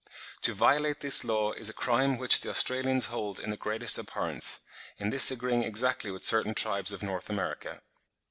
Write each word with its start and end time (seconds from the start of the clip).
"To 0.41 0.55
violate 0.55 1.01
this 1.01 1.23
law 1.23 1.51
is 1.51 1.69
a 1.69 1.75
crime 1.75 2.17
which 2.17 2.39
the 2.39 2.49
Australians 2.49 3.05
hold 3.05 3.39
in 3.39 3.51
the 3.51 3.55
greatest 3.55 3.99
abhorrence, 3.99 4.61
in 4.97 5.11
this 5.11 5.29
agreeing 5.29 5.61
exactly 5.61 6.09
with 6.09 6.23
certain 6.23 6.55
tribes 6.55 6.91
of 6.91 7.03
North 7.03 7.29
America. 7.29 7.83